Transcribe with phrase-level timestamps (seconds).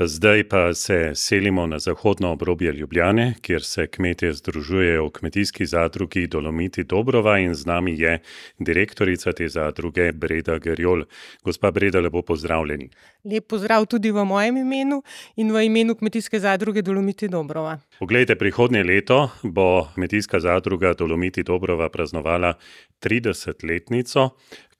[0.00, 6.26] Zdaj pa se selimo na zahodno obrobje Ljubljane, kjer se kmetje združujejo v kmetijski zadrugi
[6.26, 8.18] Dolomiti Dobrova in z nami je
[8.58, 11.04] direktorica te zadruge Breda Gerjol.
[11.44, 12.88] Gospa Breda, lepo pozdravljeni.
[13.24, 15.02] Lep pozdrav tudi v mojem imenu
[15.36, 17.78] in v imenu kmetijske zadruge Dolomiti Dobrova.
[17.98, 22.54] Poglejte, prihodnje leto bo kmetijska zadruga Dolomiti Dobrova praznovala
[22.98, 24.30] tridesetletnico,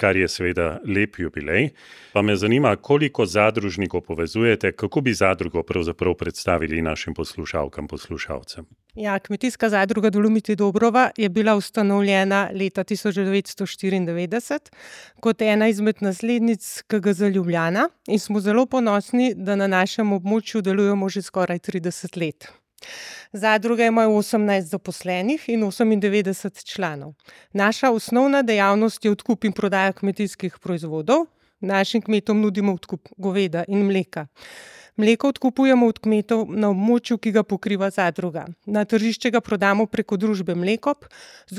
[0.02, 1.70] kar je seveda lep jubilej.
[2.12, 8.66] Pa me zanima, koliko zadružnikov povezujete, kako bi zadrugo pravzaprav predstavili našim poslušalkam, poslušalcem?
[8.94, 14.72] Ja, kmetijska zadruga Dolomiti Dobrova je bila ustanovljena leta tisoč devetsto štiriindevetdeset
[15.20, 21.08] kot ena izmed naslednic KGZ Ljubljana in smo zelo ponosni, da na našem območju delujemo
[21.08, 22.50] že skoraj trideset let.
[23.32, 27.12] Zadruga ima osemnajst zaposlenih in osemindevetdeset članov.
[27.52, 31.26] Naša osnovna dejavnost je odkup in prodaja kmetijskih proizvodov.
[31.60, 34.26] Našim kmetom nudimo odkup goveda in mleka.
[34.96, 38.44] Mleko odkupujemo od kmetov na območju, ki ga pokriva zadruga.
[38.66, 41.06] Na tržišče ga prodamo preko družbe Mlekop,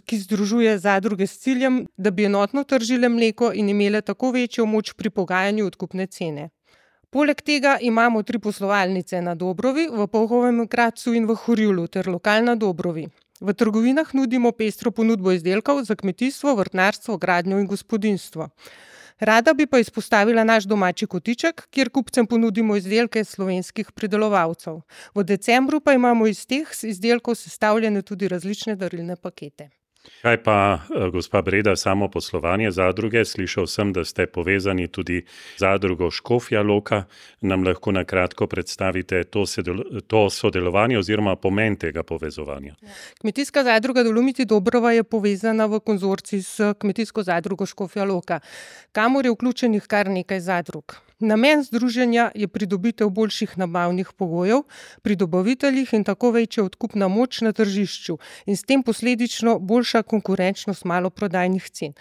[0.06, 4.94] ki združuje zadruge s ciljem, da bi enotno tržile mleko in imele tako večjo moč
[4.94, 6.50] pri pogajanju odkupne cene.
[7.14, 12.42] Poleg tega imamo tri poslovalnice na Dobrovi, v Polhovem Gradcu in v Horjulu ter lokal
[12.42, 13.06] na Dobrovi.
[13.38, 18.50] V trgovinah nudimo pestro ponudbo izdelkov za kmetijstvo, vrtnarstvo, gradnjo in gospodinjstvo.
[19.20, 24.82] Rada bi pa izpostavila naš domači kotiček, kjer kupcem ponudimo izdelke slovenskih pridelovalcev.
[25.14, 29.70] V decembru pa imamo iz teh izdelkov sestavljene tudi različne darilne pakete.
[30.22, 30.80] Kaj pa,
[31.12, 35.22] gospa Breda, samo poslovanje zadruge, slišal sem, da ste povezani tudi
[35.58, 37.04] z zadrugo Škofja Loka.
[37.42, 39.46] Nam lahko na kratko predstavite to
[40.08, 42.76] to sodelovanje oziroma pomen tega povezovanja?
[43.22, 48.40] Kmetijska zadruga Dolomiti Dobrova je povezana v konzorcij s Kmetijsko zadrugo Škofja Loka,
[48.92, 51.00] kamor je vključenih kar nekaj zadrug.
[51.24, 54.66] Namen združenja je pridobitev boljših nabavnih pogojev
[55.02, 60.84] pri dobaviteljih in tako večja odkupna moč na tržišču in s tem posledično boljša konkurenčnost
[60.84, 61.94] maloprodajnih cen.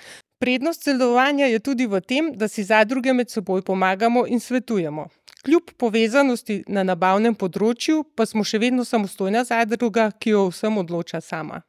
[0.43, 5.07] Prednost sodelovanja je tudi v tem, da si zadruge med seboj pomagamo in svetujemo.
[5.45, 11.21] Kljub povezanosti na nabavnem področju pa smo še vedno samostojna zadruga, ki o vsem odloča
[11.21, 11.63] sama.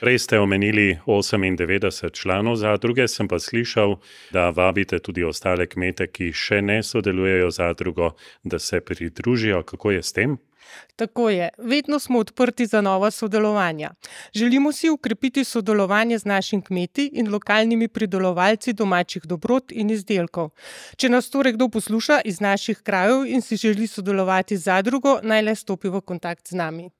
[0.00, 3.96] Prej ste omenili osemindevetdeset članov zadruge, sem pa slišal,
[4.32, 9.90] da vabite tudi ostale kmete, ki še ne sodelujejo z zadrugo, da se pridružijo, kako
[9.90, 10.38] je s tem?
[10.96, 13.90] Tako je, vedno smo odprti za nova sodelovanja.
[14.34, 20.50] Želimo si okrepiti sodelovanje z našimi kmeti in lokalnimi pridelovalci domačih dobrot in izdelkov.
[20.96, 25.42] Če nas torej kdo posluša iz naših krajev in si želi sodelovati z zadrugo, naj
[25.42, 26.90] le stopi v kontakt z nami.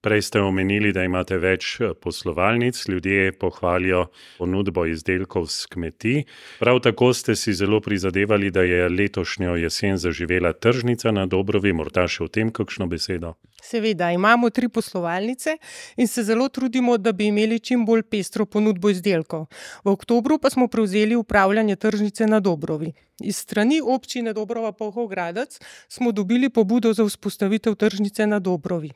[0.00, 4.04] Prej ste omenili, da imate več poslovalnic, ljudje pohvalijo
[4.38, 6.20] ponudbo izdelkov s kmetij.
[6.60, 12.06] Prav tako ste si zelo prizadevali, da je letošnjo jesen zaživela tržnica na Dobrovi, morda
[12.06, 13.34] še o tem kakšno besedo?
[13.58, 15.56] Seveda, imamo tri poslovalnice
[15.96, 19.48] in se zelo trudimo, da bi imeli čim bolj pestro ponudbo izdelkov.
[19.82, 22.92] V oktobru pa smo prevzeli upravljanje tržnice na Dobrovi.
[23.18, 28.94] Iz strani Občine Dobrova Polhov Gradec smo dobili pobudo za vzpostavitev tržnice na Dobrovi.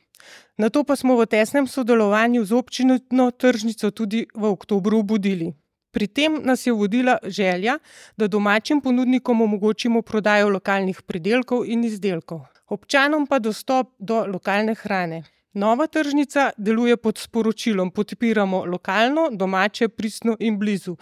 [0.56, 2.98] Nato pa smo v tesnem sodelovanju z občino
[3.30, 5.52] tržnico tudi v oktobru obudili.
[5.92, 7.78] Pri tem nas je vodila želja,
[8.16, 12.40] da domačim ponudnikom omogočimo prodajo lokalnih pridelkov in izdelkov.
[12.68, 15.22] Občanom pa dostop do lokalne hrane.
[15.54, 20.96] Nova tržnica deluje pod sporočilom: "Podpiramo lokalno, domače, pristno in blizu."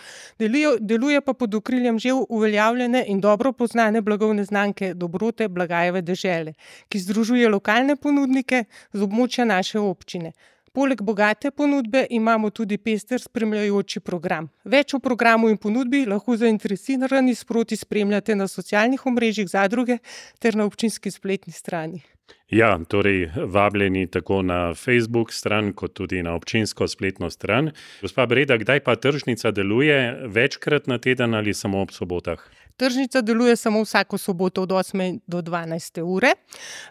[0.81, 6.55] deluje pa pod okriljem že uveljavljene in dobro poznane blagovne znamke Dobrote, Blagajeve dežele,
[6.89, 10.33] ki združuje lokalne ponudnike z območja naše občine.
[10.73, 14.47] Poleg bogate ponudbe imamo tudi pester spremljajoči program.
[14.65, 19.99] Več o programu in ponudbi lahko zainteresirani sproti spremljate na socialnih omrežjih zadruge
[20.39, 22.05] ter na občinski spletni strani.
[22.51, 27.71] Ja, torej vabljeni tako na Facebook stran kot tudi na občinsko spletno stran.
[28.03, 32.47] Gospa Breda, kdaj pa tržnica deluje, večkrat na teden ali samo ob sobotah?
[32.81, 36.31] Tržnica deluje samo vsako soboto od osme do dvanajste ure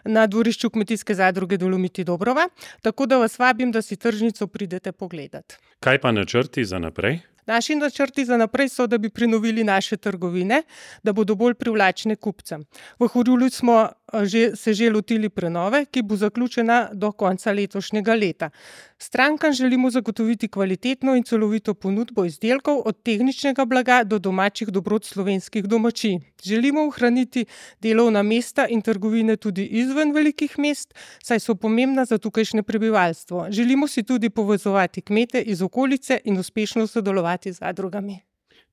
[0.04, 2.48] na dvorišču Kmetijske zadruge Dolomiti Dobrova,
[2.82, 5.56] tako da vas vabim, da si tržnico pridete pogledat.
[5.80, 7.18] Kaj pa načrti za naprej?
[7.46, 10.62] Naši načrti za naprej so, da bi prenovili naše trgovine,
[11.02, 12.64] da bodo bolj privlačne kupcem.
[12.98, 13.88] V Horjulu smo,
[14.24, 18.50] že, se že lotili prenove, ki bo zaključena do konca letošnjega leta.
[18.98, 25.64] Strankam želimo zagotoviti kvalitetno in celovito ponudbo izdelkov, od tehničnega blaga do domačih dobrot slovenskih
[25.64, 26.18] domačij.
[26.44, 27.44] Želimo ohraniti
[27.80, 33.46] delovna mesta in trgovine tudi izven velikih mest, saj so pomembna za tukajšnje prebivalstvo.
[33.50, 38.18] Želimo si tudi povezovati kmete iz okolice in uspešno sodelovati z zadrugami.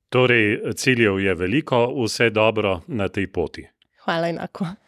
[0.10, 3.68] Torej ciljev je veliko, vse dobro na tej poti.
[4.06, 4.66] Hvala, enako.